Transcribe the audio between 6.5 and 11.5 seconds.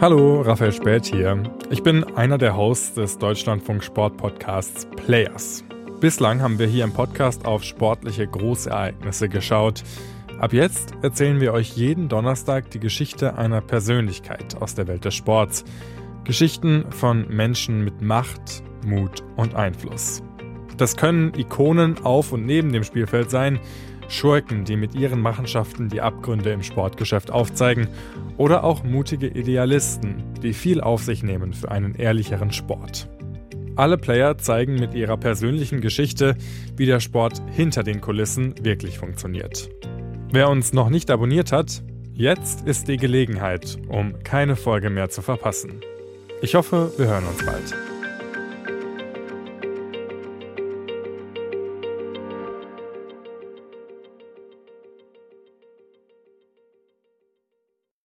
wir hier im Podcast auf sportliche Großereignisse geschaut. Ab jetzt erzählen